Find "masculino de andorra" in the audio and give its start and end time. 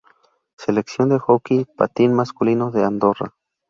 2.13-3.35